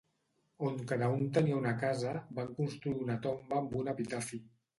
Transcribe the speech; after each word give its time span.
On 0.69 0.77
cada 0.91 1.09
un 1.17 1.21
tenia 1.35 1.59
una 1.63 1.73
casa, 1.83 2.15
van 2.41 2.49
construir 2.61 3.05
una 3.05 3.19
tomba 3.27 3.61
amb 3.61 3.79
un 3.83 3.95
epitafi. 3.97 4.43